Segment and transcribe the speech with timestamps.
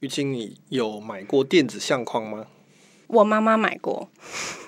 [0.00, 2.46] 郁青，你有买过电子相框吗？
[3.06, 4.10] 我妈妈买过，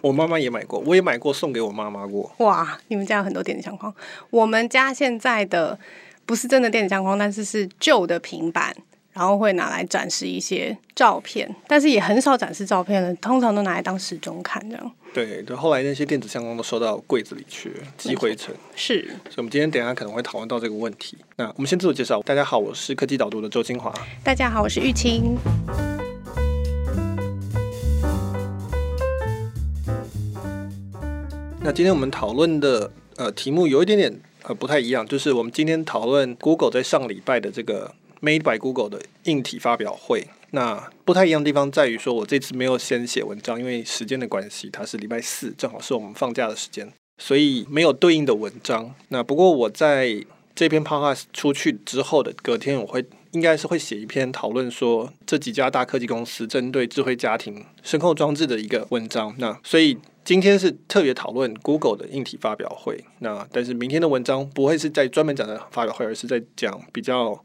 [0.00, 2.32] 我妈妈也买过，我也买过，送给我妈妈过。
[2.38, 3.94] 哇，你们家有很多电子相框。
[4.30, 5.78] 我们家现在的
[6.24, 8.74] 不是真的电子相框，但是是旧的平板，
[9.18, 14.92] 然后会拿来展示一些照片，但是也很少展示照片了，通常都拿来当时钟看这样。
[15.12, 18.54] 对，对，后来那些电子相框都收到柜子里去了，积灰尘。
[18.76, 21.18] 是，所以我们今天等一下可能会讨论到这个问题。
[21.34, 23.92] 那我们先自我介绍，大家好，我是科技导读的周清华。
[24.22, 25.36] 大家好，我是玉清。
[31.60, 40.26] 那今天我们讨论的呃题目有一点点呃不太一样，就是我们今天讨论 Google 在上礼拜的这个 Made by Google 的硬体发表会。
[40.50, 48.94] 那不太一样的地方在于说，我这次没有先写文章，因为时间的关系，它是礼拜四，正好是我们放假的时间，所以没有对应的文章。
[49.08, 59.34] 那不过我在这篇 Podcast 出去之后的隔天，我会应该是会写一篇讨论说这几家大科技公司针对智慧家庭声控装置的一个文章。
[59.38, 59.98] 那所以。
[60.24, 67.42] 今天是特别讨论 Google 的硬体发表会，那但是明天的文章不会是在专门讲的发表会，而是在讲比较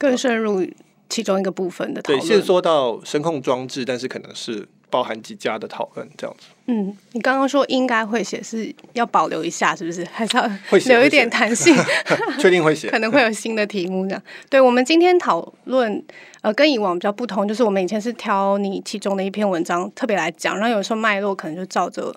[0.00, 0.66] 更深入
[1.10, 2.20] 其中一个部分的讨论。
[2.20, 6.46] 对，先说到声控装置，但是可能是包含几家的讨论这样子。
[6.66, 10.02] 嗯，你刚刚说应该会写，是要保留一下，是不是？
[10.06, 10.48] 还是要
[10.86, 11.76] 留一点弹性？
[12.40, 14.22] 确定会写， 可能会有新的题目这样。
[14.48, 16.02] 对，我们今天讨论，
[16.40, 22.14] 呃，跟以往比较不同，就是我们以前是挑你其中的一篇文章特别来讲，然后有时候脉络可能就照着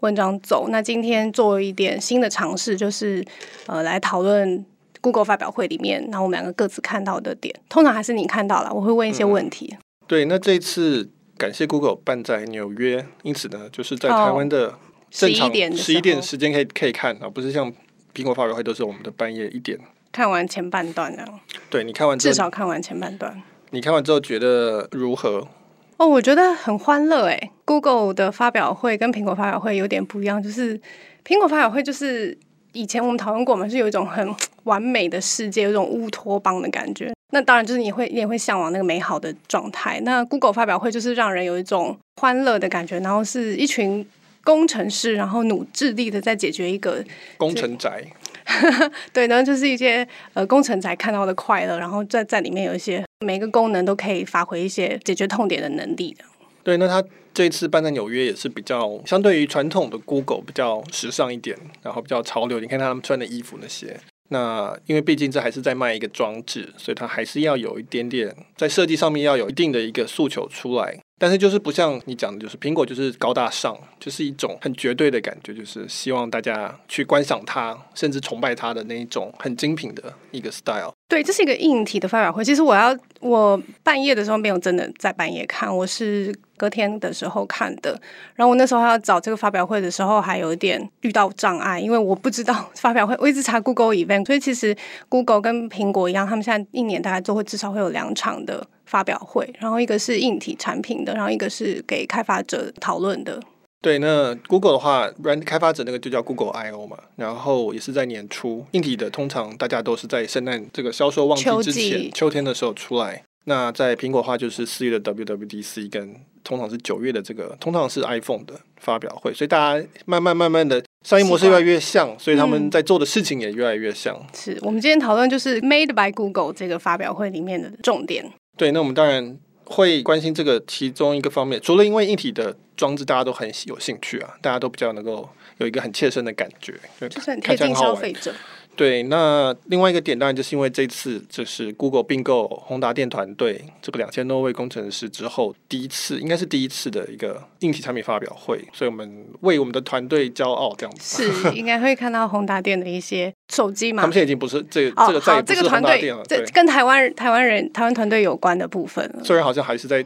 [0.00, 0.68] 文章走。
[0.68, 3.24] 那今天做一点新的尝试，就是
[3.66, 4.64] 呃，来讨论
[5.04, 9.68] Google 发表会里面，然后我们两个各自看到的点，通常还是你看到了，我会问一些问题。
[9.72, 11.10] 嗯、对，那这一次。
[11.36, 14.78] 感谢 Google 办在纽约，因此呢，就是在台湾的
[15.10, 17.72] 正常十一点时间可以可以看啊，不是像
[18.14, 19.76] 苹果发表会都是我们的半夜一点
[20.12, 21.24] 看完前半段的。
[21.68, 23.42] 对，你看完至少看完前半段。
[23.70, 25.48] 你看完之后觉得如何？
[25.96, 27.50] 哦，我觉得很欢乐哎。
[27.64, 30.80] Google 的发表会跟苹果发表会有点不一样，就是
[31.26, 32.38] 苹果发表会就是
[32.74, 37.12] 以前我们讨论过嘛，是有一种很完美的世界，有一种乌托邦的感觉。
[37.30, 40.00] 那当然就是你会，你也会向往那个美好的状态。
[40.00, 44.06] 那 Google 发表会就是让人有一种欢乐的感觉，然后是一群
[44.44, 47.02] 工程师，然后努致力的在解决一个
[47.36, 48.04] 工程宅。
[49.12, 56.24] 对，然后就是一些呃工程宅看到的快乐，然后在在里面有一些每个功能都可以发挥一些解决痛点的能力的。
[56.64, 62.58] 对，那他这一次办在纽约也是比较相对于传统的 Google 比较时尚一点，然后比较潮流。
[62.58, 64.00] 你看他们穿的衣服那些。
[64.28, 70.98] 那因为毕竟这还是在卖一个装置，所以它还是要有一点点在设计上面要有一定的一个诉求出来。
[71.18, 80.92] 但是就是不像你讲的，就是苹果就是高大上，就是一种很绝对的感觉，就是希望大家去观赏它，甚至崇拜它的那一种很精品的一个 style。
[81.06, 82.42] 对，这是一个硬体的发表会。
[82.42, 87.98] 其实我要我半夜的时候没有真的在半夜看，我是隔天的时候看的。
[88.34, 94.76] 然后我那时候要找这个发表会的时候，还有一点遇到障碍，因为我不知道发表会， 我一直查 Google Event，所以其实
[95.08, 103.40] Google 跟苹果一样，他们现在一年大概都会至少会有两场的发表会，然后一个是硬体产品的，然后一个是给开发者讨论的。
[103.82, 108.64] 对，那 Google 的话，软开发者那个就叫 Google I/O 嘛，然后也是在年初。
[108.70, 113.22] 硬体的通常大家都是在圣诞这个销售旺季之前，秋，秋天的时候出来。
[113.44, 119.34] 那在苹果的话，就是四月的 WWDC 跟通常是九月的这个，通常是 iPhone 的发表会。
[119.34, 124.16] 所以大家慢慢慢慢的商业模式越来越像，所以他们在做的事情也越来越像。
[124.32, 128.30] 是我们今天讨论就是 Made by Google 这个发表会里面的重点。
[128.56, 129.36] 对，那我们当然。
[129.66, 135.26] 会关心这个其中一个方面，除了因为一体的装置大家都很有兴趣啊，大家都比较能够
[135.56, 136.74] 有一个很切身的感觉，
[137.08, 138.30] 就是很贴近消费者。
[138.76, 154.02] 对，那另外一个点当然就是因为这次就是 Google 并购宏达电团队这个两千多位工程师之后，第一次应该是第一次的一个硬体产品发表会，所以我们为我们的团队骄傲，这样子是应该会看到宏达电的一些手机嘛？
[154.02, 160.04] 他们现在已经不是这个、哦、这个在这个团队了，这跟台湾台湾人台湾团队有关的部分，虽然好像还是在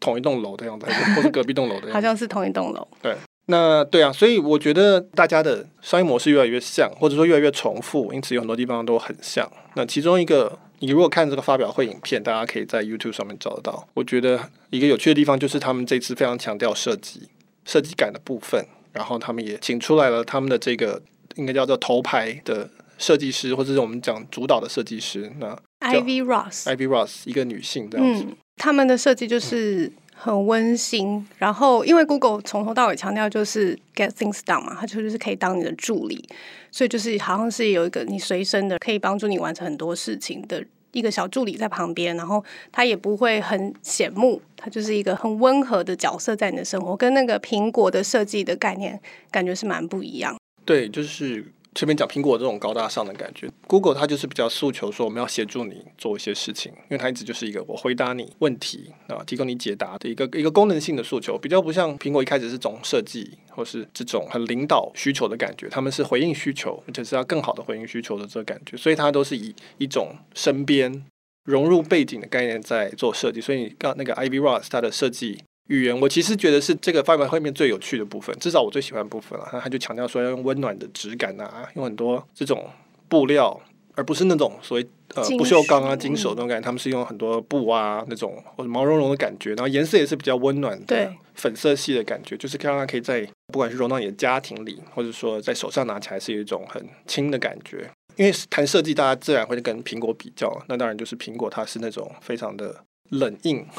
[0.00, 3.14] 同一栋楼的样子，或是隔壁栋楼的样子， 好像是同一栋楼，对。
[3.50, 9.50] 那对啊，所以我觉得大家的商业模式越来越像，或者说越来越重复，因此有很多地方都很像。
[9.74, 13.88] 那其中一个，你如果看这个发表会影片，大家可以在 YouTube 上面找得到。
[13.94, 17.22] 我觉得一个有趣的地方就是他们这次非常强调设计、
[17.64, 18.62] 设计感的部分，
[18.92, 21.00] 然后他们也请出来了他们的这个
[21.36, 22.68] 应该叫做头牌的
[22.98, 25.32] 设计师，或者是我们讲主导的设计师。
[25.38, 29.90] 那 Ivy Ross，Ivy Ross 一个女性这样子，嗯，他们的设计就是。
[30.20, 36.28] 很温馨，然后因为 Google 从头到尾强调就是 get things done 嘛，它就是可以当你的助理，
[36.72, 49.00] 所以就是好像是有一个你随身的可以帮助你完成很多事情的一个小助理在旁边，然后他也不会很显目，他就是一个很温和的角色在你的生活，跟那个苹果的设计的概念
[49.30, 50.36] 感觉是蛮不一样。
[50.64, 51.44] 对，就是。
[51.74, 71.04] 这边讲苹果这种高大上的感觉，Google 它就是比较诉求说我们要协助你做一些事情，因为它一直就是一个我回答你问题啊，提供你解答的一个一个功能性的诉求，比较不像苹果一开始是总设计或是这种很领导需求的感觉，他们是回应需求，而且是要更好的回应需求的这个感觉，所以它都是以一种身边
[71.44, 75.44] 融入背景的概念在做设计，所以你刚那个 Ivy Ross 它的设计。
[75.68, 79.48] 语言，我其实觉得是这个发表会面最有趣的部分，至少我最喜欢的部分了。
[79.52, 82.66] 那他就强调说要用温暖的质感啊，用很多这种
[83.08, 83.58] 布料，
[83.94, 86.64] 而不是那种所谓呃不锈钢啊、金属那种感觉。
[86.64, 97.90] 他们是用很多布啊那种或者毛茸茸的感觉，然后颜色也是比较温暖的粉色系的感觉，就是让它可以在不管是融到你的家庭里，或者说在手上拿起来是有一种很轻的感觉。
[98.16, 102.74] 因为谈设计，大家自然会跟苹果比较，那当然就是苹果它是那种非常的
[103.10, 103.66] 冷硬。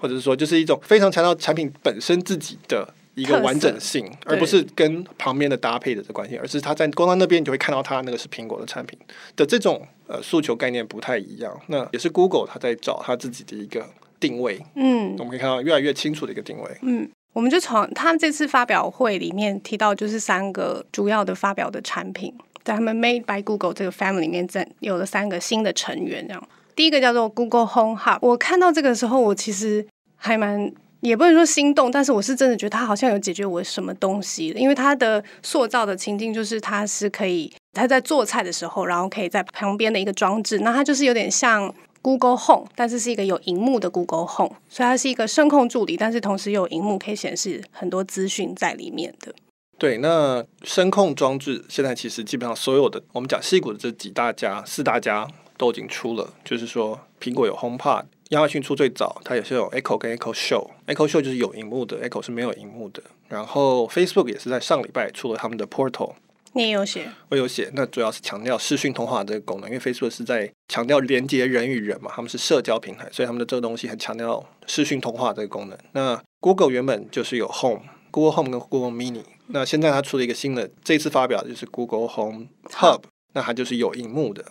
[0.00, 8.98] 或者是说，就是一种非常强调产品本身自己的一个完整性，而不是跟旁边的搭配的这关系，而是它在光在那边，你就会看到它那个是苹果的产品
[9.34, 11.58] 的这种呃诉求概念不太一样。
[11.68, 13.88] 那也是 Google 它在找它自己的一个
[14.20, 14.60] 定位。
[14.74, 16.70] 嗯，我们可以看到越来越清楚的一个定位。
[16.82, 26.26] 嗯，我们就从他们这次发表会里面提到，就是三个主要的发表的产品，在他们 Made by Google 这个 family 里面，在有了三个新的成员。
[26.28, 28.18] 这样，第一个叫做 Google Home Hub。
[28.22, 29.86] 我看到这个时候，我其实。
[30.16, 49.34] 还蛮，也不能说心动，但是我是真的觉得它好像有解决我什么东西，因为它的塑造的情境就是它是可以，它在做菜的时候，然后可以在旁边的一个装置，那它就是有点像 Google Home，但是是一个有荧幕的 Google Home，所以它是一个声控助理，但是同时有荧幕可以显示很多资讯在里面的。
[49.76, 58.04] 对，那声控装置现在其实基本上所有的我们讲矽谷的这几大家、四大家都已经出了，就是说苹果有 HomePod。
[58.30, 60.70] 亚马逊出最早，它也是有 Echo 跟 Echo Show。
[60.86, 63.02] Echo Show 就是有荧幕的，Echo 是没有荧幕的。
[63.28, 66.14] 然后 Facebook 也是在上礼拜出了他们的 Portal。
[66.54, 67.10] 你也有写？
[67.28, 67.70] 我有写。
[67.74, 75.78] 那主要是强调视讯通话这个功能，因为 Facebook 是在强调连接人与人嘛，他们是社交平台，所以他们的这个东西很强调视讯通话这个功能。
[75.92, 79.22] 那 Google 原本就是有 Home，Google Home 跟 Google Mini。
[79.48, 83.02] 那现在它出了一个新的，这次发表的就是 Google Home Hub，
[83.34, 84.44] 那它就是有荧幕的。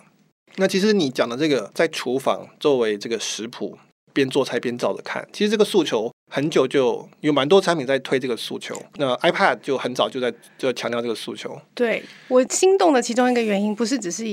[0.56, 3.76] 那其实你讲的这个，在厨房作为这个食谱，
[4.12, 8.80] 边做菜边照着看，其实这个诉求很久就有蛮多产品在推这个诉求。
[8.96, 11.60] 那 iPad 就很早就在就强调这个诉求。
[11.74, 14.24] 对，我心动的其中一个原因，不是只是。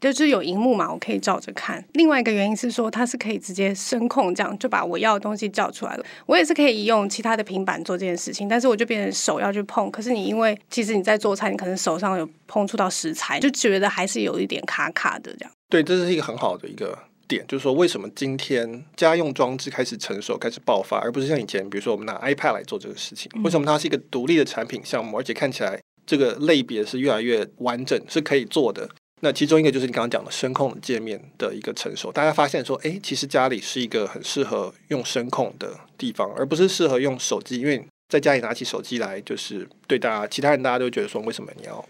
[0.00, 1.82] 就是有荧幕嘛，我可以照着看。
[1.94, 6.04] 另外一个原因是说，它是可以直接声控，这样就把我要的东西叫出来了。
[6.26, 9.90] 我也是可以用其他的平板做这件事情，但是我就变成手要去碰。
[9.90, 15.52] 可是你因为其实你在做菜，你可能手上有碰触到食材，就觉得还是有一点卡卡的这样。
[15.68, 16.96] 对，这是一个很好的一个
[17.26, 23.30] 点，就是说为什么今天家用装置开始成熟、开始爆发，而不是像以前，比如说我们拿 iPad 来做这个事情。
[23.42, 28.88] 为什么它是一个独立的产品项目，而且看起来这个类别是越来越完整，是可以做的？
[29.22, 41.82] 那其中一个就是你刚刚讲的声控的界面的一个成熟，大家发现说，哎，其实家里是一个很适合用声控的地方，而不是适合用手机，因为在家里拿起手机来，就是对大家其他人大家都觉得说，为什么你要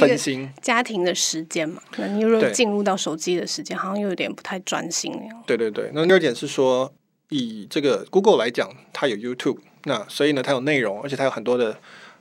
[0.00, 0.50] 分心？
[0.62, 5.42] 家庭的时间嘛，可能你如果进入到手机的时间，好像又有点不太专心那样。
[5.46, 6.90] 对对对，那第二点是说，
[7.28, 11.76] 以这个 Google 来讲，它有 YouTube，那所以呢，它有内容，而且它有很多的。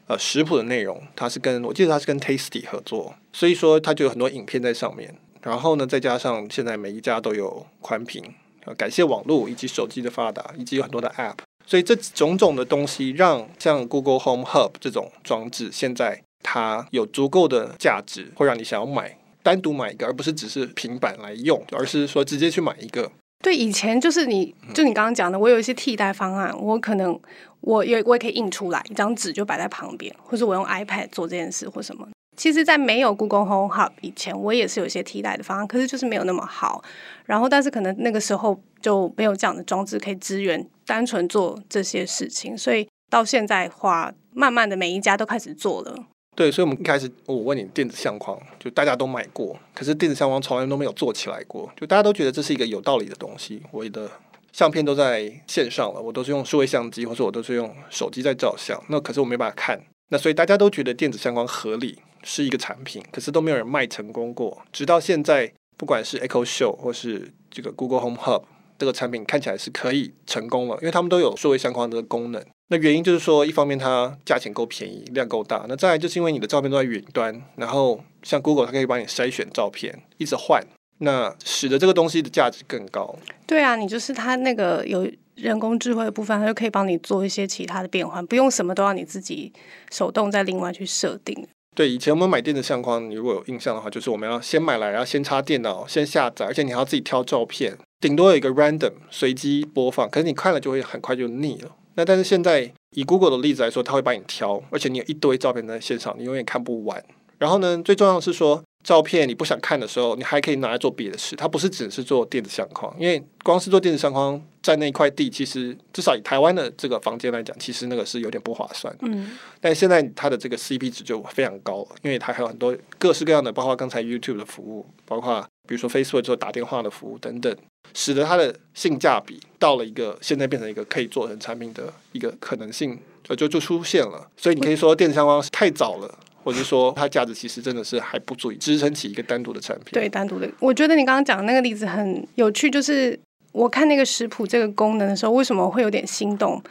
[0.07, 5.15] 呃，食谱的内容，它是跟我记得它是跟 Tasty 合作，所以说它就有很多影片在上面。
[5.41, 8.23] 然后呢，再加上现在每一家都有宽屏，
[8.65, 23.11] 呃，感谢网络以及手机的发达，以及有很多的 App，所以这种种的东西让像 Google Home Hub 这种装置现在它有足够的价值，会让你想要买单独买一个，而不是只是平板来用，而是说直接去买一个。
[23.43, 27.19] 对，以前就是你就你刚刚讲的，我有一些替代方案，我可能。
[27.65, 32.05] 我也我也可以印出来一张纸就摆在旁边，或是我用 iPad 做这件事或什么。
[32.35, 36.83] 其实，在没有 Google Home Hub 以前，我也是有一些替代的方案，可是就是没有那么好。
[37.23, 45.95] 然后，但是可能那个时候就没有这样的装置可以支援单纯做这些事情，所以到现在话，慢慢的每一家都开始做了。
[46.35, 53.61] 对，所以我们一开始我问你电子相框，就大家都买过，可是电子相框从来都没有做起来过，就大家都觉得这是一个有道理的东西。
[53.71, 54.09] 我的。
[54.53, 58.79] 相片都在线上了，我都是用数位相机，或者我都是用手机在照相。
[58.87, 64.61] 那可是我没办法看，那所以大家都觉得电子相框合理是一个产品，可是都没有人卖成功过。
[64.71, 68.43] 直到现在，不管是 Echo Show 或是这个 Google Home Hub
[68.77, 72.45] 这个产品看起来是可以成功了，因为他们都有数位相框的功能。
[72.69, 75.65] 那原因就是说，一方面它价钱够便宜，量够大。
[75.67, 80.63] 那再来就是因为你的照片都在云端，然后像 Google 它可以帮你筛选照片，一直换。
[80.99, 83.15] 那使得这个东西的价值更高。
[83.45, 85.05] 对啊，你就是它那个有
[85.35, 89.51] 人工智慧的部分，它就可以帮你做一些其他的变换，不用什么都要你自己
[89.91, 91.45] 手动再另外去设定。
[91.75, 101.71] 对，以前我们买电子相框，你如果有印象的话，就是我们要先买来，然后先插电脑，先下载，而且你还要自己挑照片，顶多有一个 random 随机播放，可是你看了就会很快就腻了。
[101.95, 107.03] 那但是现在以 Google 的例子来说，它会帮你挑，而且你有一堆照片在线上，你永远看不完。
[107.37, 111.35] 然后呢，最重要的是说，照片你不想看的时候，你还可以拿来做别的事。
[111.35, 118.95] 它不是只是做电子相框，因为光是做电子相框占那一块地，其实至少以台湾的这个房间来讲，其实那个是有点不划算。
[119.01, 119.37] 嗯。
[119.59, 127.55] 但现在它的这个 CP 值就非常高，因为它还有很多各式各样的，包括刚才 YouTube 的服务，包括比如说 Facebook 做打电话的服务等等，
[127.93, 134.27] 使得它的性价比到了一个现在变成一个可以做成产品的一个可能性，就就就出现了。
[134.37, 136.19] 所以你可以说电子相框是太早了。
[136.45, 139.93] 或者说，它价值其实真的是还不足以支撑起一个单独的产品。
[139.93, 143.17] 对，单独的，我觉得你刚刚讲的那个例子很有趣，就是
[143.53, 146.61] 我看那个食谱这个功能的时候，为什么会有点心动？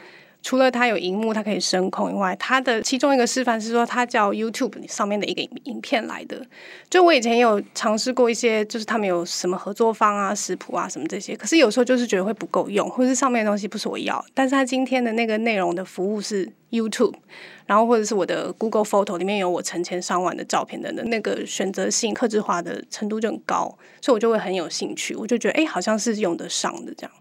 [0.43, 6.45] 除了它有荧幕，它可以声控以外，它的其中一个示范是说，它叫 YouTube 上面的一个影影片来的。
[6.89, 14.23] 就我以前有尝试过一些，就是他们有什么合作方啊、食谱啊什么这些，可是有时候就是觉得会不够用，或是上面的东西不是我要。
[14.33, 17.13] 但是它今天的那个内容的服务是 YouTube，
[17.65, 27.11] 然后或者是我的 Google Photo 里面有我成千上万的照片等等，那个选择性、克制化的程度就很高，所以我就会很有兴趣，我就觉得哎，好像是用得上的这样。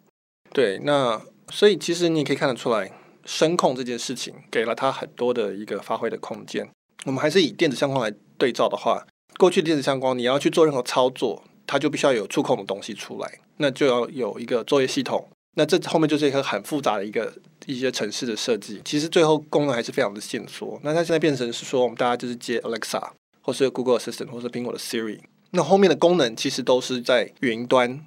[0.53, 2.91] 对，那所以其实你也可以看得出来。
[3.25, 6.69] 声控这件事情给了它很多的一个发挥的空间。
[7.05, 9.07] 我们还是以电子相框来对照的话，
[9.39, 15.29] 过去电子相框你要去做任何操作，它就必须要有触控的东西出来，那就要有一个作业系统。
[15.55, 17.33] 那这后面就是一个很复杂的一个
[17.67, 18.81] 一些程式的设计。
[18.85, 20.81] 其实最后功能还是非常的限缩。
[20.83, 23.11] 那它现在变成是说，我们大家就是接 Alexa，
[23.43, 25.19] 或是 Google Assistant，或是苹果的 Siri。
[25.51, 28.01] 那后面的功能其实都是在云端，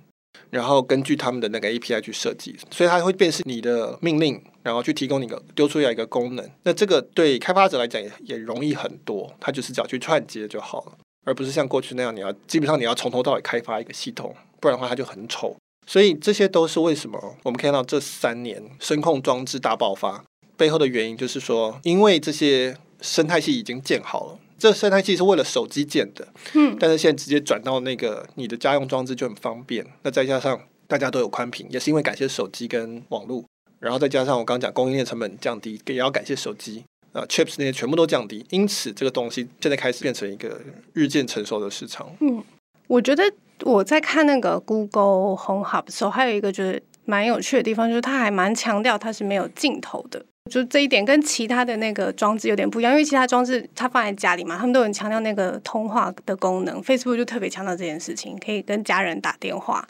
[0.50, 4.42] 然后根据他们的那个 API 去设计，所以它会辨识你的命令。
[4.66, 15.56] 然后去提供你个丢出来一个功能，那这个对开发者来讲也也容易很多，他就是只要去串接就好了，而不是像过去那样你要基本上你要从头到尾开发一个系统，不然的话它就很丑。
[15.86, 20.26] 所以这些都是为什么我们看到这三年声控装置大爆发
[20.58, 29.86] 背后的原因，就是说因为这些生态系已经建好了，这生态系是为了手机建的，嗯，但是现在直接转到那个你的家用装置就很方便。
[30.02, 33.46] 那再加上大家都有宽屏，也是因为感谢手机跟网络。
[33.86, 40.60] 然后再加上我刚刚讲供应链成本降低，也要感谢手机啊，chips 那些全部都降低，因此这个东西现在开始变成一个
[40.94, 42.10] 日渐成熟的市场。
[42.20, 42.44] 嗯，
[42.88, 43.24] 我觉得
[43.62, 59.88] 我在看那个 Google Home Hub 的时候，还有一个就是蛮有趣的地方，就是它还蛮强调它是没有镜头的，就这一点跟其他的那个装置有点不一样，因为其他装置它放在家里嘛，他们都很强调那个通话的功能，Facebook 就特别强调这件事情，可以跟家人打电话。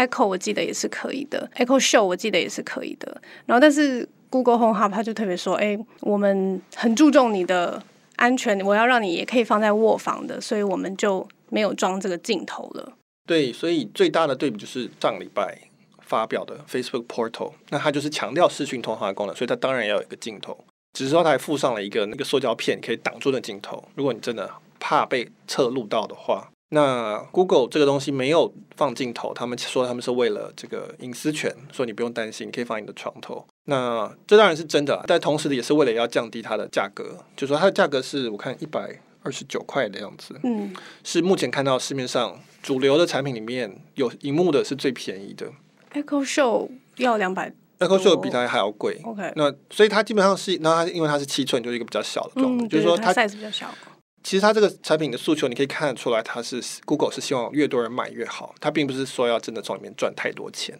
[0.00, 3.20] Echo 我记得也是可以的，Echo Show 我记得也是可以的。
[3.44, 7.82] 然后，但是 Google Home Hub 它就特别说，哎，我们很注重你的
[8.16, 12.92] 安全，我要让你也可以放在卧房的，所以我们就没有装这个镜头了。
[13.26, 15.58] 对，所以最大的对比就是上礼拜
[16.00, 20.56] 发表的 Facebook Portal，那它就是强调视讯通话功能，所以它当然要有一个镜头，
[20.94, 23.84] 只是说它还附上了一个那个塑胶片，可以挡住的镜头。
[23.94, 26.49] 如果你真的怕被侧录到的话。
[26.70, 33.44] 那 Google 这个东西没有放镜头，他们说他们是为了这个隐私权，所以你不用担心，你可以放你的床头。
[33.64, 40.72] 那这当然是真的，但同时的也是为了要降低它的价格，就是说它的价格是我看一百二十九块的样子，嗯，
[41.02, 45.50] 是目前看到市面上主流的产品里面有荧幕的是最便宜的。
[45.92, 49.00] Echo Show 要两百，Echo Show 比它还要贵。
[49.04, 53.68] OK，那所以它基本上是，那它因为它是七寸，就是一个比较小的状态，嗯、就是说它 size 比较小。
[54.22, 60.78] 其实它这个产品的诉求，你可以看得出来，它是 Google 是希望越多人买越好，它并不是说要真的从里面赚太多钱，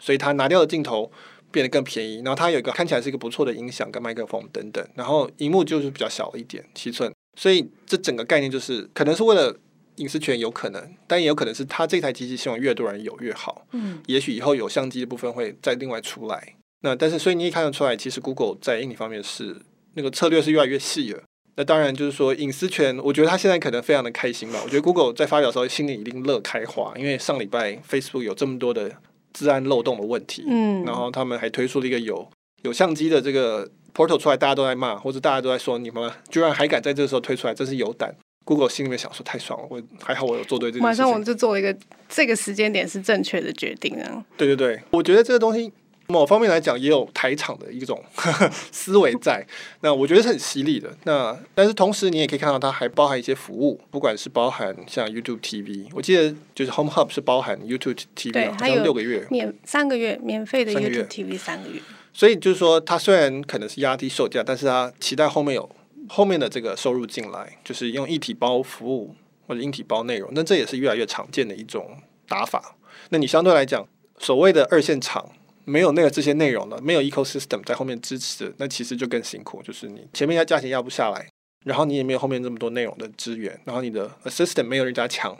[0.00, 1.10] 所以它拿掉的镜头
[1.50, 9.54] 变得更便宜，然后它有一个看起来是一个不错的音响跟麦克风等等，然后荧幕就是比较小了一点，七寸，所以这整个概念就是可能是为了
[9.96, 19.60] 隐私权，有可能，但也有可能是它这台机器希望越多人有越好，嗯，也许以后有相机的部分会再另外出来，那但是所以你也看得出来，其实 Google 在硬体方面是
[19.94, 21.22] 那个策略是越来越细了。
[21.58, 24.60] 那当然就是说隐私权，我觉得他现在可能非常的开心吧。
[24.62, 28.88] 我觉得 Google 在发表的时候心里一定乐开花，因为上礼拜 Facebook 有这么多的
[29.32, 32.30] 治安漏洞的问题，嗯，然后他们还推出了一个有
[32.62, 38.14] 有相机的这个 Portal 出来，大家都在骂，或者大家都在说你们居然还敢在这个时候推出来，真是有胆。
[38.44, 40.82] Google 心里面想说太爽了，我还好我有做对这个。
[40.84, 41.76] 马上我们就做了一个
[42.08, 44.24] 这个时间点是正确的决定啊。
[44.36, 45.72] 对对对，我觉得这个东西
[46.10, 49.46] 某方面来讲，也有台场的一种呵 呵思维在。
[49.82, 50.90] 那我觉得是很犀利的。
[51.04, 61.78] 那但是同时，你也可以看到它还包含一些服务，不管是包含像 YouTube TV，我记得就是 Home Hub 是包含 YouTube TV，好像六个月免三个月免费的 YouTube TV 三个月。
[62.14, 65.68] 所以就是说，它虽然可能是压低售价，但是它期待后面有
[66.08, 69.14] 后面的这个收入进来，就是用一体包服务
[69.46, 70.30] 或者一体包内容。
[70.32, 72.76] 那这也是越来越常见的一种打法。
[73.10, 73.86] 那你相对来讲，
[74.18, 75.32] 所谓的二线厂。
[75.68, 79.62] 没有那个这些内容了，没有 ecosystem 在后面支持，那其实就更辛苦。
[79.62, 81.28] 就是你前面要价钱压不下来，
[81.66, 85.36] 然后你也没有后面这么多内容的资源，然后你的 assistant 没有人家强，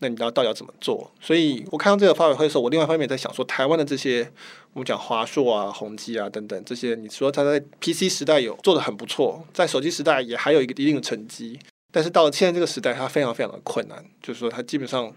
[0.00, 1.10] 那你知道到底要怎么做？
[1.20, 4.30] 所以我看到这个发表会的时候，我另外一方面也在想说，台湾的这些
[4.74, 11.58] 我们讲华硕啊、宏基啊等等这些，你说他在 PC 时代有做的很不错，在手机时代也还有一个一定的成绩，
[11.92, 15.12] 但是到了现在这个时代，它非常非常的困难，就是说它基本上、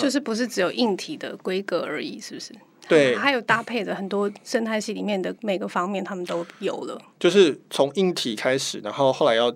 [0.00, 2.54] 就是不是只有硬体的规格而已，是不是？
[2.92, 7.00] 对，还有搭配的很多生态系里面的每个方面，他们都有了。
[7.18, 9.54] 就是从硬体开始，然后后来要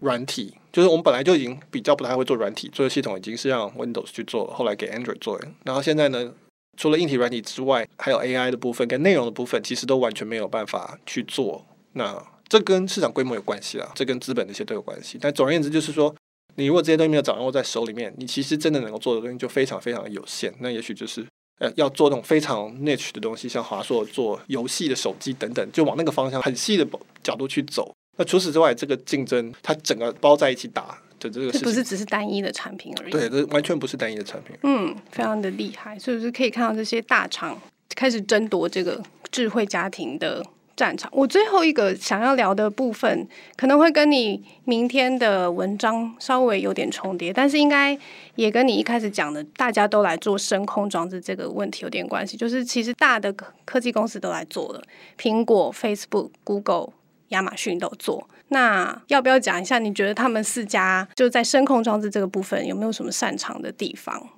[0.00, 5.38] 软体，就是我们本来就已经比较不太会做软体，做的系统已经是让 Windows 去做了，后来给 Android 做。
[5.64, 6.32] 然后现在呢，
[6.76, 11.64] 除了硬体、软体之外，还有 AI 的部分跟内容的部分，其实都完全没有办法去做。
[11.92, 15.18] 那这跟市场规模有关系啊，这跟资本那些都有关系。
[15.20, 16.14] 但总而言之，就是说，
[16.56, 20.54] 你如果这些东西没有掌握在手里面，你其实真的能够做的东西就非常非常的有限。
[20.60, 21.26] 那也许就是。
[21.58, 26.86] 呃，要做那种非常 niche 的东西，像华硕做游戏的手机等等，就往那个方向很细的
[27.22, 27.92] 角度去走。
[28.16, 33.10] 那除此之外，这个竞争它整个包在一起打就这个是，不是只是单一的产品而已。
[33.10, 34.56] 对，这完全不是单一的产品。
[34.62, 37.60] 嗯，非常的厉害，所以是可以看到这些大厂
[37.94, 40.44] 开始争夺这个智慧家庭的。
[40.78, 47.98] 战场，我最后一个想要聊的部分可能会跟你明天的文章稍微有点重叠，但是应该
[48.36, 52.36] 也跟你一开始讲的大家都来做声控装置这个问题有点关系。
[52.36, 54.80] 就是其实大的科技公司都来做了，
[55.20, 56.90] 苹果、Facebook、Google、
[57.30, 58.28] 亚马逊都做。
[58.50, 59.80] 那要不要讲一下？
[59.80, 64.28] 你觉得他们四家就在声控装置这个部分有没有什么擅长的地方？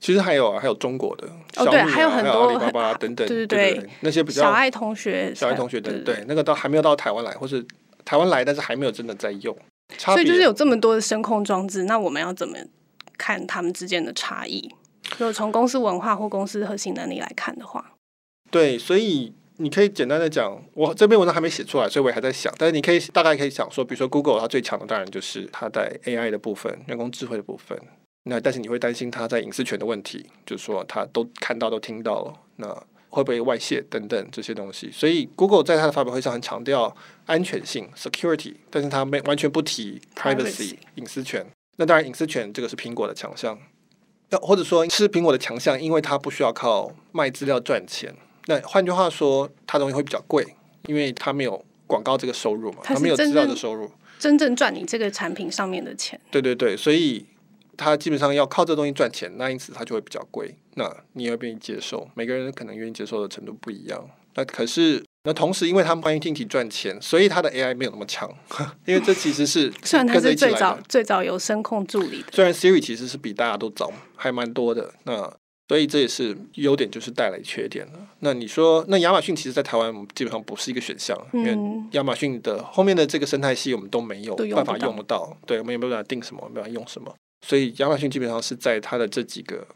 [0.00, 7.64] 其实还有啊，还有中国的哦，对，还有很多阿里巴巴 等等，对对对，那些比较小爱同学、小爱同学等，对，那个到还没有到台湾来，或是
[8.04, 9.56] 台湾来，但是还没有真的在用。
[9.98, 12.56] 所以就是有这么多的声控装置，那我们要怎么
[13.16, 14.70] 看他们之间的差异？
[15.18, 17.92] 就从公司文化或公司核心能力来看的话，
[18.50, 22.52] 对，所以你可以简单的讲，我这篇文章还没写出来，所以我还在想。
[22.58, 27.78] 但是你可以大概可以想说，比如说 Google 它最强的当然就是它在 AI 的部分，人工智慧的部分。
[28.24, 32.66] 那但是你会担心他在隐私权的问题，就是说他都看到都听到了，那
[33.10, 34.90] 会不会外泄等等这些东西？
[34.90, 41.44] 所以 Google 在他的发表会上很强调安全性 （security），但是他没完全不提 privacy 隐私权。
[41.76, 43.58] 那当然隐私权这个是苹果的强项，
[44.30, 48.14] 那或者说是苹果的强项，因为它不需要靠卖资料赚钱。
[48.46, 50.46] 那换句话说，它东西会比较贵，
[50.86, 56.18] 因为它没有广告这个收入嘛，它没有资料的收入，真正赚你这个产品上面的钱。
[56.30, 57.26] 对对对，所以。
[57.76, 60.54] 他基本上要靠这东西赚钱，那因此它就会比较贵。
[60.74, 62.08] 那你也愿意接受？
[62.14, 64.08] 每个人可能愿意接受的程度不一样。
[64.36, 68.28] 那可是，那同时，因为他们关于听体赚钱，所以他的 AI 没有那么强。
[68.84, 74.92] 因为这其实是 虽然他是最早最早有声控助理的，虽然 Siri 其实是比大家都早，还蛮多的。
[75.04, 75.32] 那
[75.68, 77.92] 所以这也是优点，就是带来缺点了。
[78.18, 85.34] 那你说，那亚马逊其实，在台湾基本上不是一个选项，嗯、因为亚马逊的后面的这个生态系我们都没有办法用得到。
[85.46, 87.14] 对，我们也没有办法定什么，没办法用什么。
[87.46, 89.66] 所以亚马逊基本上是在它的这几个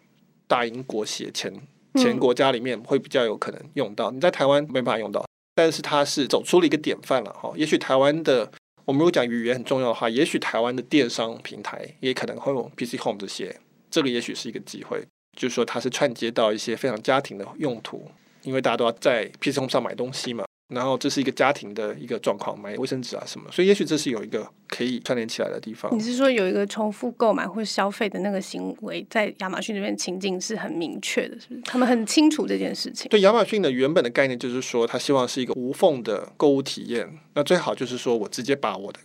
[0.46, 1.52] 大英国协前
[1.96, 7.52] 前国家里面会比较有可能用到，你在台湾没办法用到，但是它是走出了一个典范了哈。
[7.56, 8.50] 也许台湾的
[8.86, 13.54] 我们如果讲语言很重要的话，也许台湾的电商平台也可能会用 PC Home 这些，
[13.90, 15.04] 这个也许是一个机会，
[15.36, 18.10] 就是说它是串接到一些非常家庭的用途，
[18.44, 20.46] 因为大家都要在 PC Home 上买东西嘛。
[20.68, 25.90] 然后这是一个家庭的一个状况，买卫生纸啊什么，所以也许这是有一个可以串联起来的地方。
[25.96, 31.62] 你是说有一个重复购买或消费的那个行为，在亚马逊这边情境是很明确的，是不是？
[31.62, 33.08] 他们很清楚这件事情。
[33.08, 37.18] 对，亚马逊的原本的概念就是说，他希望是一个无缝的购物体验。
[37.32, 39.00] 那最好就是说我直接把我的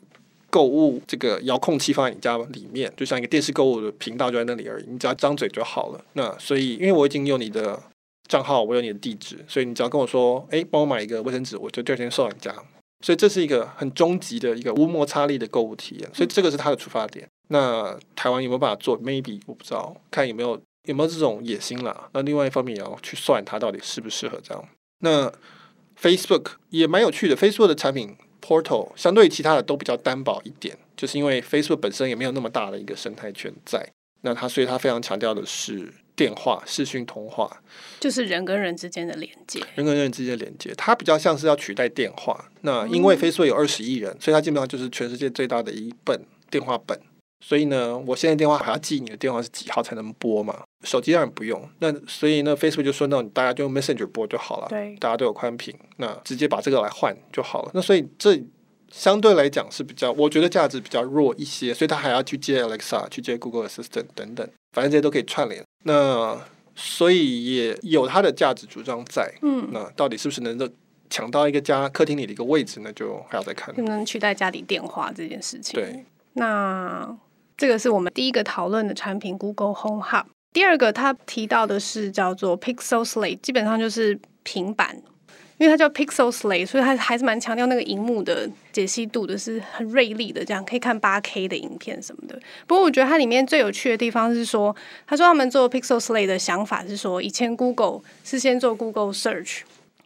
[0.50, 6.04] 购物这个遥控器放在你家里面，就像一个电视购物的频道就在那里而已，你只要张嘴就好了。
[6.12, 7.82] 那所以，因为我已经有你的。
[8.28, 12.54] 账号我有你的地址，所以你只要跟我说，哎，帮我买一个卫生纸，我就第二天送到你家。
[13.02, 17.28] 所以这是一个很终极的一个无摩擦力的购物体验，所以这个是它的出发点。
[17.50, 20.52] 那台湾有没有办法做？Maybe 我不知道，看有没有
[20.86, 22.10] 有没有这种野心啦。
[22.14, 24.66] 那另外一方面也要去算它到底适不适合这样。
[25.00, 25.30] 那
[26.02, 33.86] Facebook 也蛮有趣的，Facebook 的产品 Portal 相对于其他的都比较单薄一点，就是因为 Facebook 本身也没有那么大的一个生态圈在。
[34.22, 35.94] 那它所以它非常强调的是。
[36.16, 37.62] 电话、视讯通话，
[38.00, 42.50] 就是人跟人之间的连接，人跟人之间的连接，它比较像是要取代电话。
[42.62, 47.00] 那因为 Facebook 有二十亿人，嗯，所以它基本上就是全世界最大的一本电话本。
[47.46, 50.64] 所以呢，我现在电话还要记你的电话是几号才能拨嘛？
[50.86, 51.62] 手机当然不用。
[51.80, 54.68] 那所以呢，Facebook 就说那大家就用 Messenger 拨就好了。
[54.70, 57.72] 对，大家都有宽屏，那直接把这个来换就好了。
[57.74, 58.42] 那所以这
[58.94, 61.74] 相对来讲是比较，我觉得价值比较弱一些。
[61.74, 65.64] 所以他还要去接 Alexa，去接 Google Assistant 等等，反正这些都可以串联。
[65.84, 66.40] 那
[66.76, 69.34] 所以也有它的价值主张在。
[69.42, 70.70] 嗯，那到底是不是能够
[71.10, 72.94] 抢到一个家客厅里的一个位置呢？
[72.94, 73.74] 就还要再看。
[73.76, 75.74] 能不能取代家里电话这件事情？
[75.74, 77.18] 对，那。
[77.56, 80.26] 这个是我们第一个讨论的产品，Google Home Hub。
[80.52, 85.00] 第二个，他提到的是叫做 Pixel Slate，基本上就是平板，
[85.58, 92.40] 因为它叫 Pixel Slate，所以它还是蛮强调那个荧幕的解析度的，是很锐利的，这样可以看八 K 的影片什么的。
[92.68, 99.62] 不过我觉得它里面最有趣的地方是说，他说他们做 Pixel Slate 的想法是说，以前 Google 是先做 Google Search，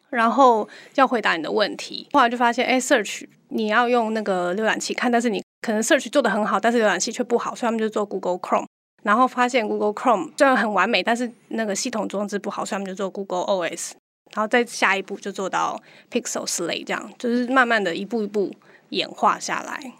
[0.09, 8.65] 然后要回答你的问题，后来就发现，哎，Search 你要用那个浏览器看，但是你可能 search 做得很好，但是浏览器却不好，所以他们就做 Google Chrome。
[9.03, 13.91] 然后发现 Google Chrome 虽然很完美，但是那个系统装置不好，所以他们就做 Google OS。
[14.33, 18.53] 然后再下一步就做到 Pixel Slate，这样就是慢慢的一步一步
[18.89, 19.93] 演化下来。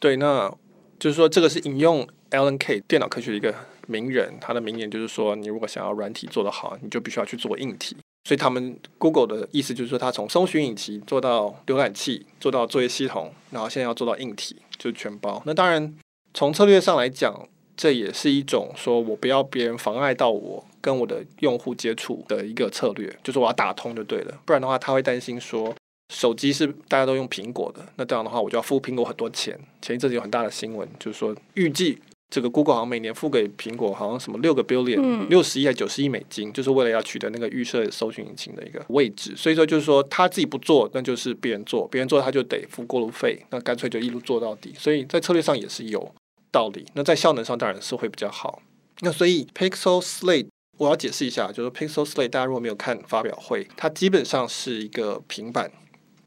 [0.00, 0.52] 对，那
[0.98, 3.54] 就是说这个是引用 Alan Kay 电脑科学的一个
[3.86, 7.96] 名人，他的名言就是说，你如果想要软体做得好，你就必须要去做硬体。
[8.24, 15.40] 所以他们 Google 的意思就是说，他从搜寻引擎做到浏览器，做到作业系统，然后现在要做到硬体，就是全包。
[15.46, 15.96] 那当然，
[16.34, 24.34] 从策略上来讲，这也是一种说我不要别人妨碍到我跟我的用户接触的一个策略，就是我要打通就对了。
[24.44, 25.74] 不然的话，他会担心说，
[26.12, 29.58] 手机是大家都用苹果的，那这样的话我就要付苹果很多钱。
[29.82, 31.98] 前一阵子有很大的新闻，就是说预计。
[32.28, 39.32] 这个 Google 好像每年付给苹果好像什么六个 billion，六十亿还九十亿美金，就是为了要取得那个预设搜寻引擎的一个位置。
[39.36, 44.74] 所以说就是说他自己不做，那就是别人做，别人做他就得付过路费，那干脆就一路做到底。
[44.76, 46.12] 所以在策略上也是有
[46.50, 46.86] 道理。
[46.94, 48.62] 那在效能上当然是会比较好。
[49.00, 55.70] 那所以 Pixel Slate 我要解释一下，就是 Pixel Slate 大家如果没有看发表会，它基本上是一个平板，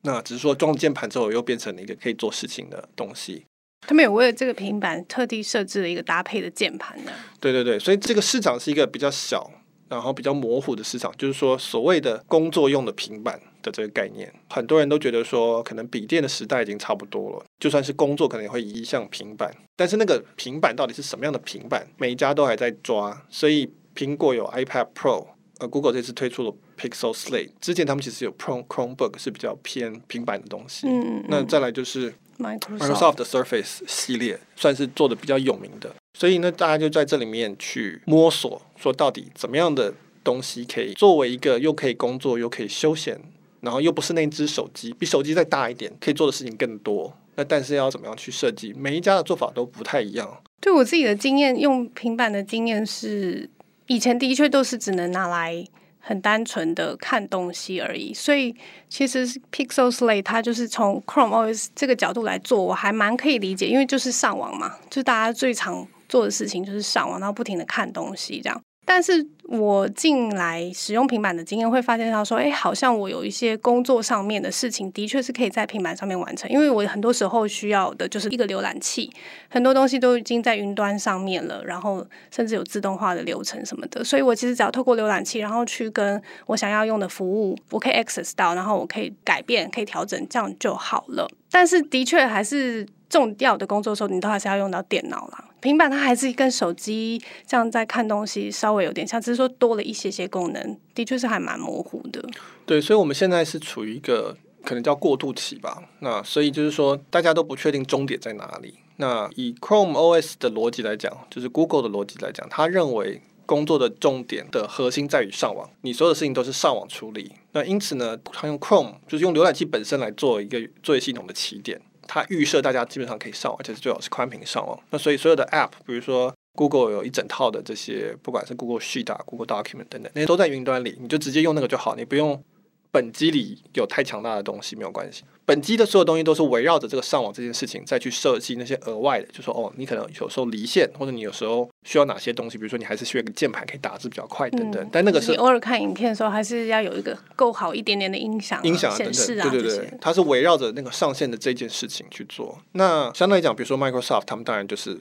[0.04, 3.46] 那只是说装了键盘之后又变成了一个可以做事情的东西。
[3.88, 7.12] 他们有为了这个平板特地设置了一个搭配的键盘呢。
[7.40, 9.50] 对对对，所以这个市场是一个比较小，
[9.88, 23.26] 然后比较模糊的市场，就是说所谓的工作用的平板的这个概念，很多人都觉得说，可能笔电的时代已经差不多了，就算是工作可能也会移向平板，但是那个平板到底是什么样的平板，每一家都还在抓。
[23.30, 25.28] 所以苹果有 iPad Pro，
[25.60, 30.88] 呃，Google 这次推出了 Pixel Slate，之前他们其实有 Chrome Chromebook 是比较偏平板的东西。
[30.88, 32.13] 嗯，嗯，嗯，那再来就是。
[32.39, 39.93] Microsoft 的 Surface 系列算是做的比较有名的，所以呢，大家就在这里面去摸索，说到底怎么样的
[40.24, 43.19] 东西可以作为一个又可以工作又可以休闲，
[43.62, 47.13] 然后又不是那只手机，比手机再大一点，可以做的事情更多。
[47.36, 48.74] 那但是要怎么样去设计？
[48.74, 50.41] 每一家的做法都不太一样。
[50.60, 53.50] 对我自己的经验，用平板的经验是，
[53.88, 55.65] 以前的确都是只能拿来。
[56.02, 58.56] 很单纯的看东西而已，所以
[58.88, 68.60] 其实 Pixel Slate 它就是从 Chrome OS 这个角度来做，我还蛮可以理解，因为就是上网嘛，就大家最常做的事情就是上网，然后不停的看东西这样。
[68.91, 79.08] 但是我进来使用平板的经验会发现到说，哎，好像我有一些工作上面的事情，的确是可以在平板上面完成，因为我很多时候需要的就是一个浏览器，
[79.47, 91.30] 很多东西都已经在云端上面了，然后甚至有自动化的流程什么的，所以我其实只要透过浏览器，然后去跟我想要用的服务，我可以 access 到，然后我可以改变，可以调整，这样就好了。
[91.52, 92.88] 但是的确还是。
[93.10, 95.45] 重要的工作的时候，你都还是要用到电脑啦。
[95.62, 102.24] 平板它还是跟手机这样在看东西，稍微有点像，只是说多了一些些功能，的确是还蛮模糊的。
[102.65, 105.84] 对，所以我们现在是处于一个可能叫过渡期吧。
[106.00, 108.76] 那所以就是说，大家都不确定终点在哪里。
[108.98, 117.32] 那以 Chrome OS 的逻辑来讲，就是 Google 的逻辑来讲，他认为工作的重点的核心在于上网，你所有的事情都是上网处理。
[117.54, 121.82] 那因此呢，他用 Chrome 就是用浏览器本身来做一个作业系统的起点。
[122.12, 124.78] 它预设大家基本上可以上网，而且是最好是宽屏上网。
[124.89, 132.43] 那所以所有的 App，比如说 Google 有一整套的这些，不管是 Google Sheet 啊、Google Document 等等，那些都在云端里，你就直接用那个就好，你不用。
[132.91, 144.84] 本机里有太强大的东西没有关系，本机的所有东西都是围绕着这个上网这件事情再去设计那些额外的，就说哦，你可能有时候离线，或者你有时候需要哪些东西，比如说你还是需要一个键盘可以打字比较快等等。
[144.84, 152.58] 嗯、但那个是你偶尔看影片的时候，还是要有一个够好一点点的音响、音响显示啊，对对对，它是围绕着那个上线的这件事情去做。
[152.71, 154.99] 那相对来讲，比如说 Microsoft，他们当然就是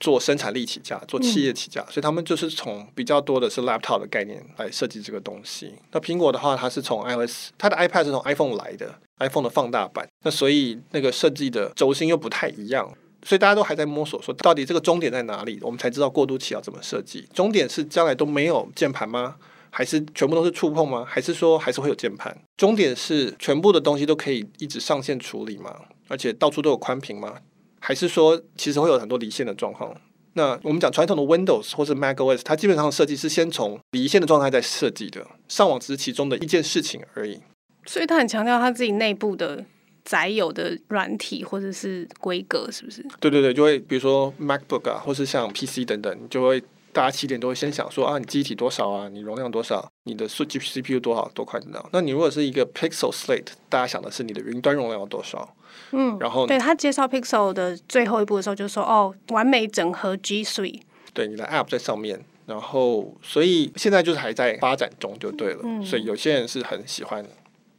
[0.00, 5.74] 做生产力起家，做企业起家，嗯、所以他们就是从比较多的是 laptop 的概念来设计这个东西。
[5.92, 10.08] 那苹果的话，它是从 iOS，它的 iPad 是从 iPhone 来的，iPhone 的放大版。
[10.24, 17.26] 那所以那个设计的轴心又不太一样，所以大家都还在摸索，说到底这个终点在哪里，我们才知道过渡期要怎么设计。
[17.34, 19.36] 终点是将来都没有键盘吗？
[19.70, 21.04] 还是全部都是触碰吗？
[21.06, 22.36] 还是说还是会有键盘？
[22.56, 25.74] 终点是全部的东西都可以一直上线处理吗？
[26.08, 27.34] 而且到处都有宽屏吗？
[27.78, 29.94] 还是说其实会有很多离线的状况？
[30.34, 37.40] 那我们讲传统的 Windows 或是 macOS，它基本上设计是先从离线的状态在设计的，上网只是其中的一件事情而已。
[37.86, 39.64] 所以他很强调他自己内部的
[40.04, 43.04] 载有的软体或者是规格，是不是？
[43.18, 46.62] 对对对，就会比如说 MacBook 啊，或是像 PC 等等，你就会。
[46.90, 49.08] 大家起点都会先想说啊，你机体多少啊？
[49.10, 49.86] 你容量多少？
[50.04, 51.84] 你的数据 CPU 多少多快的？
[51.92, 55.54] 那你如果是一个 Pixel Slate，大家想的是你的云端容量有多少？
[55.92, 60.80] 嗯，然后对他介绍 Pixel 的最后一步的时候，就说哦，完美整合 G Suite，
[61.12, 65.60] 对，你的 App 在上面，然后所以现在就是还在发展中就对了。
[65.64, 67.24] 嗯，所以有些人是很喜欢。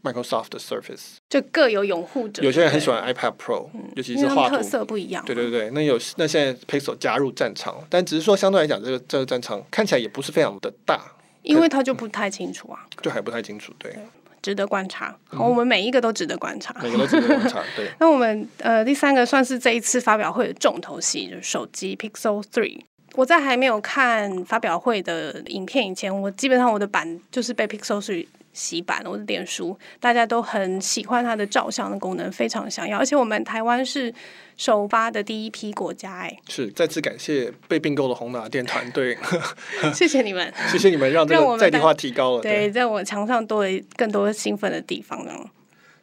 [0.01, 5.21] Microsoft 的 Surface 就各有拥护者，有些人很喜欢 iPad Pro，嗯，尤其是画图特色不一样。
[5.25, 11.01] 对对对，那有那现在 Pixel 加入战场，但只是说相对来讲，这个这个战场看起来也不是非常的大，
[11.41, 14.01] 因为它就不太清楚啊，就还不太清楚，对，对
[14.41, 15.15] 值得观察。
[15.27, 17.61] 好，我们每一个都值得观察，嗯、每个都值得观察。
[17.75, 22.79] 对， 那我们呃第三个算是这一次发表会的重头戏，就是手机 Pixel Three。
[23.15, 28.27] 我在还没有看发表会的影片以前，我基本上我的版就是被 Pixel Three。
[28.53, 32.97] 洗版，我的脸书，大家都很喜欢它的照相的功能，非常想要。
[32.97, 34.13] 而且我们台湾是
[34.57, 39.17] 首发的第一批国家，哎，是再次感谢被并购的宏达电团队
[39.93, 42.41] 谢谢你们，谢谢你们让这个在地化提高了。
[42.41, 45.33] 对，对在我墙上多了更多兴奋的地方呢。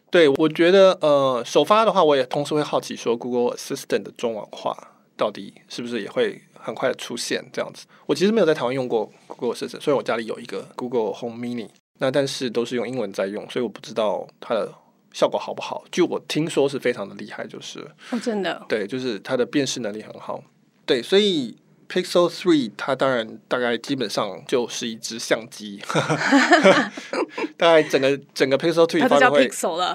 [0.08, 4.74] 对，我觉得呃，首发的话，我也同时会好奇说，Google Assistant 的中文化
[5.16, 7.86] 到底是不是也会很快的出现这样子？
[8.06, 11.68] 我其实没有在台湾用过 Google Assistant，所以我家里有一个 Google Home Mini。
[11.98, 14.72] 那但是都是用英文在用，所以我不知道它的
[15.12, 15.84] 效果好不好。
[15.90, 17.80] 据我听说是非常的厉害，就是
[18.10, 20.42] 哦，真的，对，就是它的辨识能力很好。
[20.84, 21.56] 对，所以
[21.88, 25.80] Pixel Three 它当然大概基本上就是一支相机，
[27.56, 29.48] 大概整个整个 Pixel Three 发表会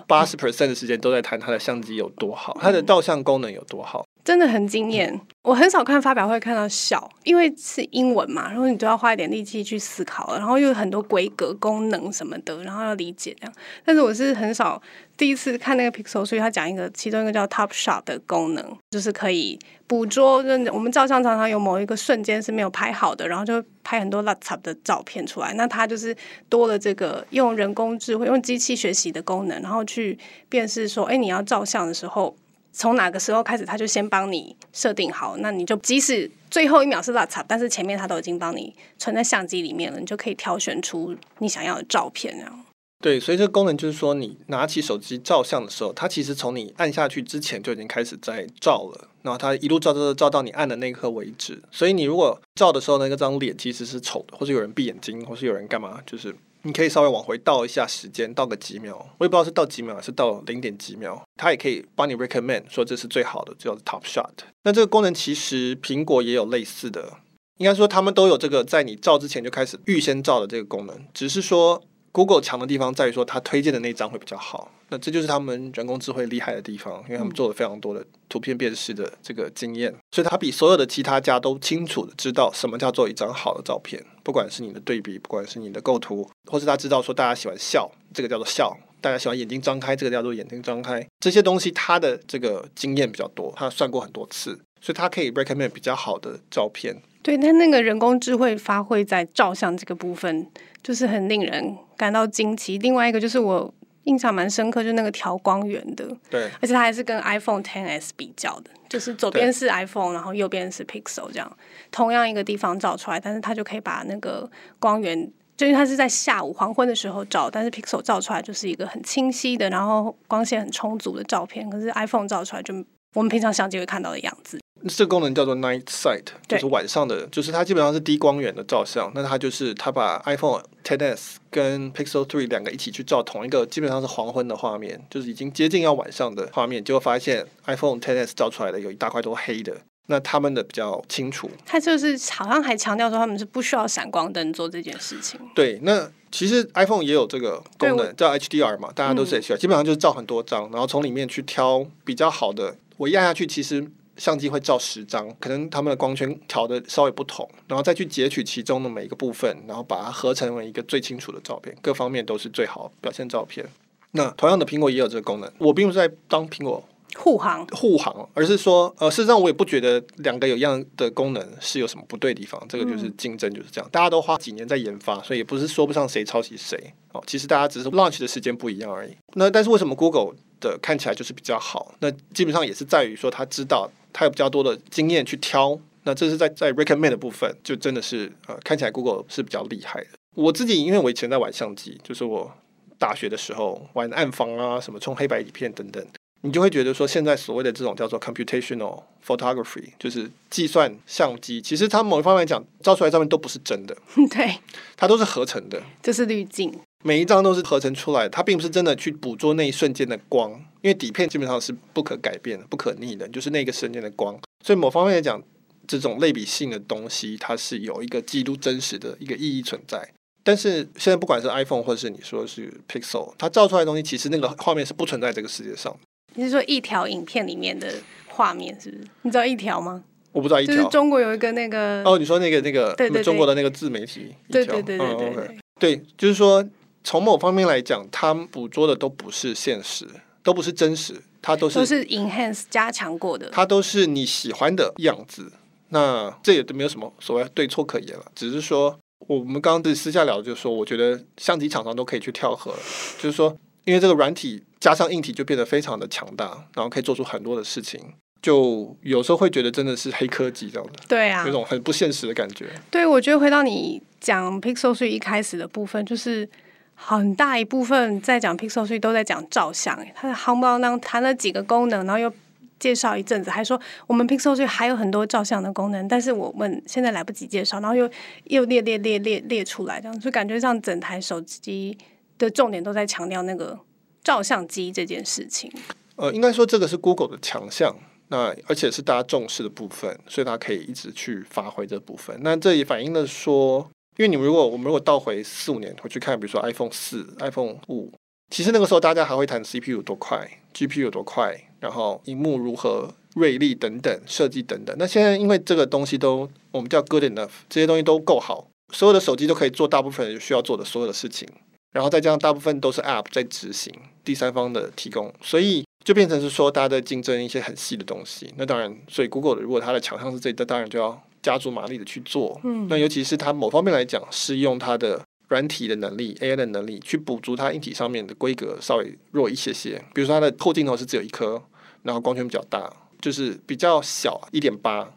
[0.07, 4.05] 八十 percent 的时间都在谈它的相机有多好，它的照相功能有多好。
[4.23, 13.53] 真的很惊艳，我很少看发表会看到笑，因为是英文嘛，然后你都要花一点力气去思考了，然后又有很多规格、功能什么的，然后要理解这样。
[13.83, 14.79] 但是我是很少
[15.17, 19.57] 第一次看那个 Pixel，所以他讲一个其中一个叫 Top Shot 的功能，就是可以
[19.87, 25.53] 捕捉，就我们照相常常有某一个瞬间是没有拍好的，然后就拍很多 laptop 的照片出来。
[25.55, 26.15] 那它就是
[26.47, 32.35] 多了这个用人工智慧、用机器学习的功能，然后去辨识说，哎，你要照相的时候。
[32.73, 42.33] 从哪个时候开始，他就先帮你设定好，那你就即使最后一秒是拉扯但是前面他都已经帮你存在相机里面了，你就可以挑选出你想要的照片。
[42.37, 42.65] 这样
[43.03, 51.59] 对，所以这个功能就是说，你拿起手机照相的时候，它其实从你按下去之前就已经开始在照了，然后它一路照照照照到你按的那一刻为止。
[51.71, 56.35] 所以你如果照的时候那个张脸其实是丑的，或是有人闭眼睛，或是有人干嘛，就是。
[56.63, 64.29] 你可以稍微往回倒一下时间，倒个几秒，我也不知道是倒几秒还是倒零点几秒，它也可以帮你 recommend 说这是最好的，叫做 top shot。
[64.63, 67.17] 那这个功能其实苹果也有类似的，
[67.57, 71.83] 应该说他们都有这个在你照之前就开始预先照的这个功能，只是说。
[72.11, 74.71] Google 强的地方在于说，它推荐的那张会比较好。
[74.89, 84.03] 那这就是他们人工智慧厉害的地方，因为他们做了非常多的图片辨识的这个经验，所以它比所有的其他家都清楚的知道什么叫做一张好的照片。
[84.23, 91.07] 不管是你的对比，不管是你的构图，或是他知道说大家喜欢笑，这个叫做笑；大家喜欢眼睛张开，这个叫做眼睛张开。
[91.21, 97.01] 这些东西它的这个经验比较多，他算过很多次，所以它可以 recommend 比较好的照片。
[97.21, 100.47] 对，那那个人工智慧发挥在照相这个部分，
[100.81, 102.79] 就是很令人感到惊奇。
[102.79, 103.71] 另外一个就是我
[104.05, 111.57] 印象蛮深刻，就是那个调光源的，对，而且它还是跟 iPhone XS 比较的，就是左边是 iPhone，然后右边是 Pixel，这样
[111.91, 122.73] 同样一个地方照出来，但是它就可以把那个光源，就是它是在下午黄昏的时候照，但是 Pixel 照出来就是一个很清晰的，然后光线很充足的照片，可是 iPhone 照出来就
[123.13, 124.59] 我们平常相机会看到的样子。
[124.87, 129.11] 这个功能叫做 Night Sight，就是晚上的，就是它基本上是低光源的照相。
[129.13, 139.77] 那它就是它把 iPhone XS 跟 Pixel 3两个一起去照同一个，基本上是黄昏的画面，就是已经接近要晚上的画面，结果发现 iPhone XS 照出来的有一大块都黑的。
[140.07, 141.49] 那他们的比较清楚。
[141.65, 145.39] 它就是好像还强调说他们是不需要闪光灯做这件事情。
[145.55, 152.75] 对，那其实 iPhone 也有这个功能叫 HDR 嘛，大家都是 HDR，、嗯、基本上就是照很多张，然后从里面去挑比较好的。
[152.97, 163.65] 我压下去，其实相机会照十张，可能他们的光圈调的稍微不同，然后再去截取其中的每一个部分，然后把它合成为一个最清楚的照片，各方面都是最好表现照片。
[164.11, 165.49] 那同样的，苹果也有这个功能。
[165.57, 166.83] 我并不是在当苹果
[167.15, 172.63] 护航护航，而是说，呃，事实上我也不觉得两个有一样的功能是有什么不对的地方。
[172.67, 177.23] 这个就是竞争就是这样，大家都花几年在研发，所以也不是说不上谁抄袭谁哦。
[177.27, 179.15] 其实大家只是 launch 的时间不一样而已。
[179.33, 181.93] 那但是为什么 Google 的看起来就是比较好？
[181.99, 185.79] 那基本上也是在于说他知道他有比较多的经验去挑。
[186.03, 190.07] 那这是在在 recommend 的部分，就真的是呃看起来 Google 是比较厉害的。
[190.35, 192.51] 我自己因为我以前在玩相机，就是我
[192.97, 196.03] 大学的时候玩暗房啊，什么冲黑白底片等等。
[196.43, 203.95] 你就会觉得说，现在所谓的这种叫做 computational photography，就是计算相机，其实它某一方面来讲，照出来照片都不是真的，
[204.31, 204.57] 对，
[204.97, 206.73] 它都是合成的，这是滤镜，
[207.03, 210.51] 每一张都是合成出来的，它并不是真的去捕捉那一瞬间的光，
[210.81, 215.41] 因为底片基本上是不可改变的、不可逆的，就是那个瞬间的光，所以某方面来讲，
[215.87, 220.11] 这种类比性的东西，它是有一个极度真实的一个意义存在。
[220.43, 225.95] 但是现在不管是 iPhone 或者是你说是 Pixel，它照出来的东西，其实那个画面是不存在这个世界上。
[226.35, 227.93] 你是说一条影片里面的
[228.27, 229.03] 画面是不是？
[229.23, 230.03] 你知道一条吗？
[230.31, 230.75] 我不知道一条。
[230.75, 236.65] 就是中国有一个那个哦，你说那个那个对对对，中国的那个自媒体一条，对对对对对对，就是说
[237.03, 240.07] 从某方面来讲，他们捕捉的都不是现实，
[240.41, 245.51] 都不是真实，它都是都是 enhance 加强过的，它都是你喜欢的样子。
[245.89, 252.77] 那这也都没有什么所谓对错可言了，只是说我们刚刚在私下聊，就是说我觉得相机厂商都可以去跳河了，
[253.19, 253.53] 就是说
[253.85, 254.63] 因为这个软体。
[254.81, 258.01] 加上硬体就变得非常的强大，然后可以做出很多的事情，
[258.41, 262.65] 就有时候会觉得真的是黑科技这样的，对啊，有种很不现实的感觉。
[262.89, 266.49] 对，我觉得回到你讲 Pixel 3一开始的部分，就是
[266.95, 272.33] 很大一部分在讲 Pixel 3都在讲照相，他在夯不啷当谈了几个功能，然后又
[272.79, 278.09] 介绍一阵子，还说我们 Pixel 3还有很多照相的功能，但是我们现在来不及介绍，然后又
[278.45, 281.95] 又列列列列列出来，这样就感觉像整台手机
[282.41, 283.79] 的重点都在强调那个。
[284.23, 285.67] 照相机这件事情，
[286.15, 287.91] 呃，应该说这个是 Google 的强项，
[288.27, 292.39] 那而且是大家重视的部分，所以它可以一直去发挥这部分。
[292.43, 293.79] 那这也反映了说，
[294.17, 298.13] 因为你们如果我们如果倒回四五年回去看，比如说 iPhone 四、iPhone 五，
[298.51, 304.95] 其实那个时候大家还会谈 CPU 有多快，GPU 有多快，然后荧幕如何锐利等等设计等等。
[304.99, 311.49] 那现在因为这个东西都我们叫 good enough，这些东西都够好，所有的手机都可以做大部分需要做的所有的事情。
[311.91, 318.53] 然后再加上大部分都是 App 在执行，第三方的提供，所以就变成是说大家在竞争一些很细的东西。
[318.57, 322.59] 那当然，所以 Google 的如果它的强项是这，那当然就要加足马力的去做。
[322.63, 330.01] 嗯，那尤其是它某方面来讲，是用它的软体的能力、AI 的能力去补足它硬体上面的规格稍微弱一些些。
[330.13, 331.61] 比如说它的后镜头是只有一颗，
[332.03, 335.11] 然后光圈比较大，就是比较小，一点八。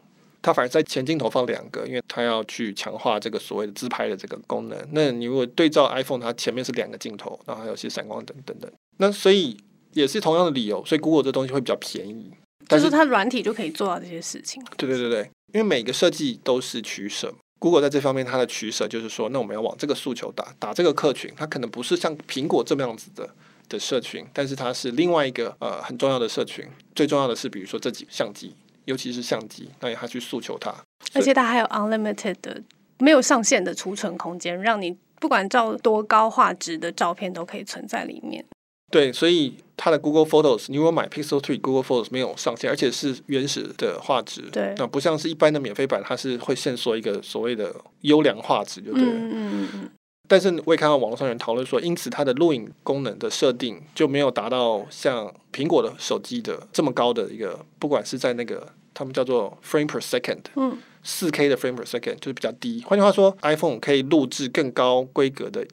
[0.45, 4.77] 它反而在前镜头放两个，因为它要去强化这个所谓的自拍的这个功能。
[4.91, 8.71] 那你如果对照 iPhone，它前面是两个镜头，然后还有些闪光灯等等。
[8.97, 9.57] 那所以
[9.93, 12.31] 也是同样的理由，所以 Google 这东西会比较便宜。
[12.67, 14.63] 但是就是它软体就可以做到这些事情。
[14.77, 17.33] 对对对对，因为每个设计都是取舍。
[17.57, 23.27] Google 在这方面它的取舍就是说，那我们要往这个诉求打，打这个客群，它可能不是像苹果这么样子的
[23.67, 26.63] 的社群，但是它是另外一个呃很重要的社群。
[26.93, 28.53] 最重要的是，比如说这几个相机。
[28.85, 30.73] 尤其是相机，那他去诉求它，
[31.13, 32.61] 而且它还有 unlimited 的
[32.99, 38.45] 没有上限的储存空间，让你不管照多高画质的照片都可以存在里面。
[38.91, 49.11] 对，所以它的 Google Photos，你如果买 Pixel Three Google Photos 没有上限，而且是原始的画质，对，那不像是一般的免费版，它是会限缩一个所谓的优良画质，就对了。
[49.11, 49.89] 嗯嗯嗯。
[50.27, 62.83] 但是我也看到网络上有人讨论说，因此它的录影功能的设定就没有达到像苹果的手机的这么高的一个，不管是在那个他们叫做 frame per second，嗯，四 K 的 frame per second 就是比较低。
[62.87, 65.67] 换句话说，iPhone 可以录制更高规格的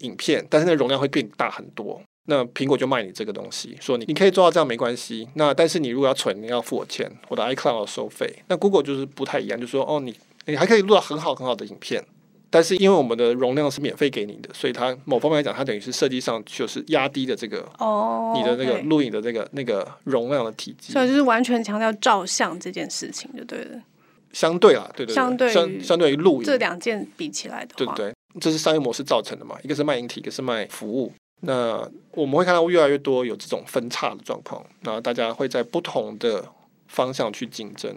[0.00, 2.00] 影片，但是那容量会变大很多。
[2.28, 5.28] 那苹果就卖你这个东西，说你你可以做到这样没关系。
[5.34, 8.42] 那但是你如果要存，你要付我钱，我的 iCloud 要收费。
[8.48, 10.14] 那 Google 就是不太一样，就是说哦，你
[10.46, 12.04] 你还可以录到很好很好的影片。
[12.56, 23.78] 但是因为我们的容量是免费给你的，所以它某方面来讲，它等于是设计上就是压低的这个哦，你的那个录影的那个那个容量的体积，所以就是完全强调照相这件事情就对了。
[24.32, 29.58] 相对啊，对对，对，相对相相对于录影这两件比起来的话，对对，这是商业模式造成的嘛？
[29.62, 31.12] 一个是卖硬体，一个是卖服务。
[31.42, 36.42] 那我们会看到越来越多有这种分叉的状况，然后大家会在不同的
[36.88, 37.94] 方向去竞争。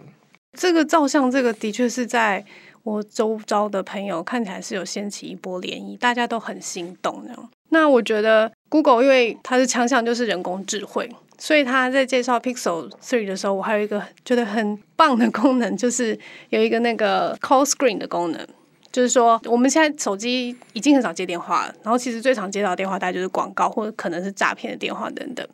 [0.58, 2.44] 这个照相，这个的确是在。
[2.82, 7.50] 我周遭的朋友看起来是有掀起一波涟漪，大家都很心动，这样。
[7.68, 11.08] 那我觉得 Google 因为它的强项就是人工智慧，
[11.38, 16.18] 所以他在介绍 Pixel 3的时候，我还有一个觉得很棒的功能，就是
[16.48, 18.44] 有一个那个 Call Screen 的功能，
[18.90, 25.46] 就是说我们现在手机已经很少接电话了，然后其实最常接到电话大概就是广告或者可能是诈骗的电话等等。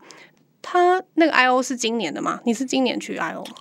[0.63, 2.41] 它那个 I/O 是今年的吗？
[2.45, 3.55] 你是今年去 I/O 吗？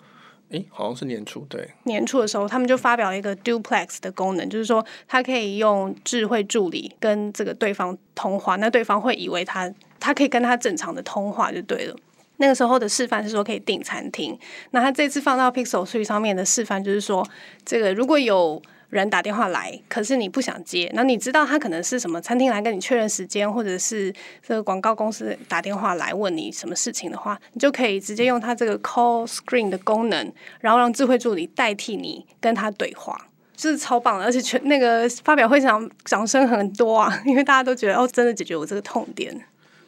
[0.69, 11.95] 好像是年初，对，年初的时候，他们就发表了一个 Duplex 的功能，就是说它可以用智慧助理跟这个对方通话，那对方会以为他他可以跟他正常的通话就对了。
[12.37, 14.37] 那个时候的示范是说可以订餐厅，
[14.71, 17.27] 那他这次放到 Pixel 3上面的示范就是说，
[17.65, 18.61] 这个如果有。
[18.95, 33.15] 人打电话来，可是你不想接，那你知道他可能是什么餐厅来跟你确认时间，或者是这个广告公司打电话来问你什么事情的话，你就可以直接用他这个 Call Screen 的功能，然后让智慧助理代替你跟他对话，
[33.55, 39.39] 就是超棒的，而且全那个发表会上掌声很多啊，因为大家都觉得哦，真的解决我这个痛点。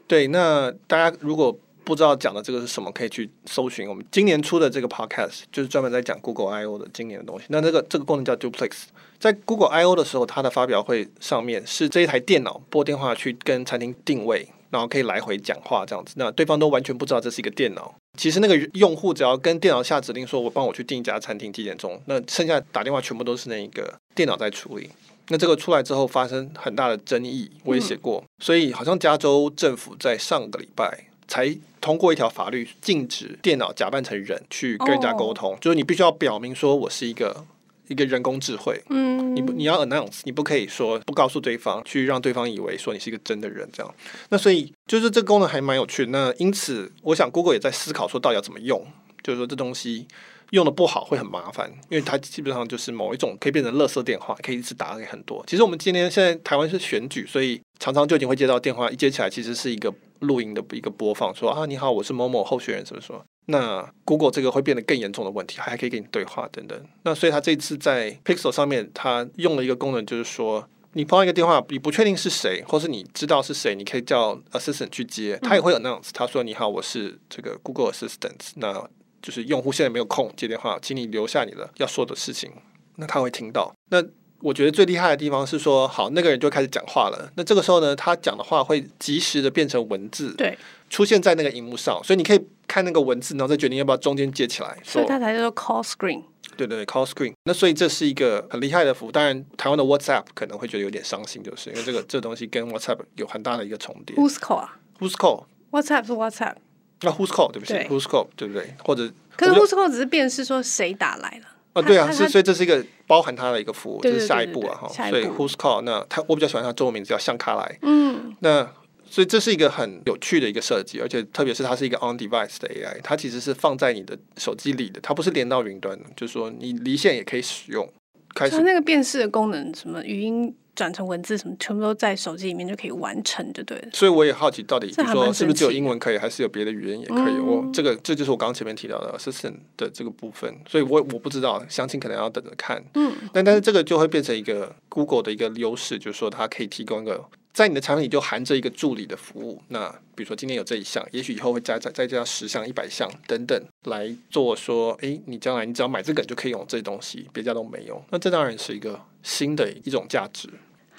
[0.08, 1.58] 对，那大家如果
[1.88, 7.46] 不知道讲的这个是什么，可以去搜寻我们今年出的这个 podcast，就是专门在讲 Google I/O 的今年的东西。
[7.48, 8.72] 那这个这个功能叫 Duplex，
[9.18, 16.14] 在 Google I/O 的时候，它的发表会上面是这一台电脑拨电话去跟餐厅定位，然后可以来回讲话这样子。
[16.18, 17.96] 那对方都完全不知道这是一个电脑。
[18.18, 24.90] 其实那个用户只要跟电脑下指令说，我帮我去订一家餐厅几点钟，那剩下打电话全部都是那一个电脑在处理。
[25.30, 28.22] 那这个出来之后发生很大的争议，我也写过。
[28.44, 31.06] 所以好像加州政府在上个礼拜。
[31.28, 35.60] 才通过一条法律，禁止电脑假扮成人去跟人家沟通，oh.
[35.60, 37.46] 就是你必须要表明说我是一个
[37.88, 43.96] 一个人工智慧，嗯、mm.，你不你要 announce，你不可以说不告诉对方，去让对方以为说你是一个真的人这样。
[44.30, 46.12] 那所以就是这个功能还蛮有趣的。
[46.12, 48.86] 那因此，我想 Google 也在思考说到底要怎么用，
[49.24, 50.08] 就是说这东西。
[50.52, 55.44] 用的不好会很麻烦，因为它基本上就是某一种可以变成垃圾电话，可以一直打给很多。
[55.46, 63.24] 其实我们今天现在台湾是选举，所以常常就已经会接到电话，一接起来其实是一个录音的一个播放，说啊你好，我是某某候选人，怎么说？
[63.48, 66.82] 那 Google 这个会变得更严重的问题，还可以跟你对话等等。
[67.04, 78.90] 那所以他这次在 Pixel 上面，他用了一个功能，就是说你碰到一个电话，你不确定是谁，或是你知道是谁，你可以叫 Assistant 去接，他也会 announce，他说你好，我是这个 Google Assistant，那。
[79.28, 82.50] 就是用户现在没有空接电话，请你留下你的要说的事情，
[82.96, 83.70] 那他会听到。
[83.90, 84.02] 那
[84.40, 87.30] 我觉得最厉害的地方是说，好，那个人就开始讲话了。
[87.36, 90.58] 那这个时候呢，他讲的话会及时的变成文字，对，
[90.90, 94.78] 出现在那个荧幕上，所以你可以看那个文字，然后再决定要不要中间接起来。
[94.82, 96.24] 所以它才叫做 call screen。
[96.56, 97.34] 对对对，call screen。
[97.44, 99.12] 那所以这是一个很厉害的服务。
[99.12, 104.16] 当然，台湾的 WhatsApp 可能会觉得有点伤心，就是因为这个这个东西跟 WhatsApp 有很大的一个重叠。
[104.16, 106.56] Who's call 啊？Who's call？WhatsApp 是 WhatsApp。
[107.02, 108.74] 那、啊、Who's call 对不对？Who's call 对不对？
[108.84, 111.48] 或者可是 Who's call 只是辨识说谁打来了。
[111.74, 114.88] 啊，对啊，是所以这是一个包含它的一个服务，这是下一步啊哈。
[114.88, 117.78] 所以 Who's call 那它我比较喜欢它中文名字叫向卡来。
[117.84, 118.36] 嗯。
[118.40, 118.68] 那
[119.10, 127.88] 所以这是一个很有趣的一个设计，而且特别是它是一个 on device 的 AI，它其实是放在你的手机里的，它不是连到云端的，就是说你离线也可以使用。
[128.36, 130.54] 开始那个辨识的功能，什么语音。
[130.78, 133.88] 转成文字什么，全部都在手机里面就可以完成，就对了。
[133.92, 137.34] 所以我也好奇，到底比如说是不是只有英文可以，还是有别的语言也可以？
[137.34, 142.80] 嗯、我这个这就是我刚刚前面提到的 assistant 的这个部分，所以我我不知道，详情可能要等着看。
[142.94, 147.26] 嗯，但但是这个就会变成一个 Google 的一个优势，就是说它可以提供一个
[147.58, 149.60] 在你的产品里就含着一个助理的服务。
[149.70, 158.00] 那比如说今天有这一项，也许以后会加再再加十项、一百项等等来做说，诶，你将来你只要买这个就可以用这东西，别家都没有。
[158.12, 160.48] 那这当然是一个新的一种价值。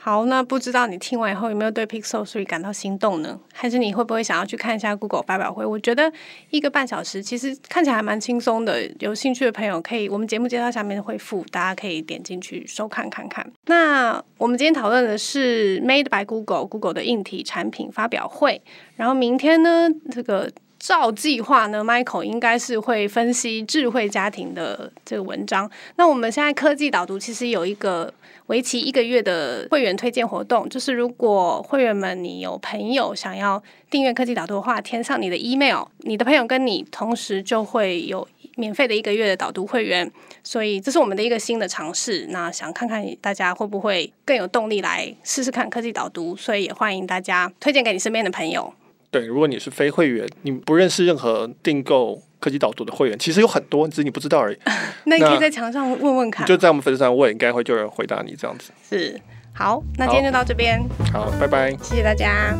[0.00, 3.38] 好，那不知道你听完以后有没有对 Pixel 3感到心动呢？
[3.52, 5.66] 还是你会不会想要去看一下 Google 发表会？
[5.66, 6.10] 我觉得
[6.50, 8.88] 一个半小时其实看起来还蛮轻松的。
[9.00, 13.44] 有兴趣的朋友可以，我们节目介绍下面会附，大家可以点进去收看看看。
[13.66, 18.62] 那我们今天讨论的是 Made by Google，Google 的硬体产品发表会。
[18.94, 20.50] 然后明天呢，这个。
[20.78, 25.68] 照计划呢，Michael 应该是会分析智慧家庭的这个文章。
[25.96, 28.12] 那我们现在科技导读其实有一个
[28.46, 40.10] 为期一个月的会员推荐活动，就是如果会员们你有朋友想要订阅科技导读的话，填上你的 email，你的朋友跟你同时就会有免费的一个月的导读会员。
[40.44, 42.26] 所以这是我们的一个新的尝试。
[42.30, 48.72] 那想看看大家会不会更有动力来试试看科技导读，所以也欢迎大家推荐给你身边的朋友。
[49.10, 54.58] 对，如果你是非会员，你不认识任何订购科技导读的会员，其实有很多，只是你不知道而已。
[55.04, 58.70] 那你可以在墙上问问看，就在我们粉丝上问，应该会就有人回答你这样子。
[58.88, 59.20] 是，
[59.54, 60.80] 好，那今天就到这边。
[61.12, 62.54] 好，好，拜拜，谢谢大家。